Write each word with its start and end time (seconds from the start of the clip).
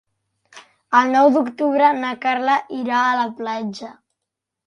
El 0.99 1.11
nou 1.15 1.27
d'octubre 1.35 1.91
na 1.99 2.15
Carla 2.25 2.55
irà 2.79 3.01
a 3.11 3.15
la 3.21 3.29
platja. 3.43 3.93